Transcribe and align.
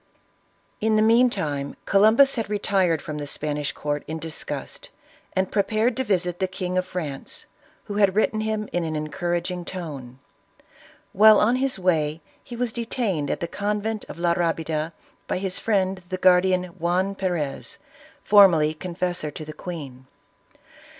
In 0.79 0.95
the 0.95 1.03
meantime, 1.03 1.75
Columbus 1.85 2.33
had 2.33 2.49
retired 2.49 3.03
from 3.03 3.19
the 3.19 3.27
Spanish 3.27 3.71
court 3.71 4.03
in 4.07 4.17
disgust, 4.17 4.89
and 5.33 5.51
prepared 5.51 5.95
to 5.95 6.03
visit 6.03 6.39
the 6.39 6.47
King 6.47 6.75
of 6.75 6.87
France, 6.87 7.45
who 7.83 7.97
had 7.97 8.15
written 8.15 8.41
him 8.41 8.67
in 8.71 8.83
an 8.83 8.95
encourag 8.95 9.51
ing 9.51 9.63
tone. 9.63 10.17
While 11.13 11.39
on 11.39 11.57
his 11.57 11.77
way 11.77 12.19
he 12.43 12.55
was 12.55 12.73
detaine^ 12.73 13.29
at 13.29 13.41
the 13.41 13.47
convent 13.47 14.03
of 14.09 14.17
La 14.17 14.33
Rabida, 14.33 14.91
by 15.27 15.37
his 15.37 15.59
friend 15.59 16.01
the 16.09 16.17
guardian, 16.17 16.63
Juan 16.63 17.13
Perez, 17.13 17.77
formerly 18.23 18.73
confessor 18.73 19.29
to 19.29 19.45
the 19.45 19.53
queen. 19.53 20.07